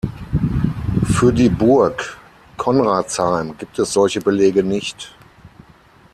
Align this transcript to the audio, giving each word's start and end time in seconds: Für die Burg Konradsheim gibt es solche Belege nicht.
Für 1.05 1.31
die 1.31 1.49
Burg 1.49 2.17
Konradsheim 2.57 3.55
gibt 3.55 3.77
es 3.77 3.93
solche 3.93 4.19
Belege 4.19 4.63
nicht. 4.63 5.13